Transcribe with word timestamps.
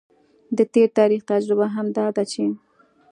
د 0.57 0.59
تیر 0.73 0.89
تاریخ 0.99 1.21
تجربه 1.31 1.67
هم 1.75 1.87
دا 1.97 2.07
ده 2.15 2.23
چې 2.31 2.43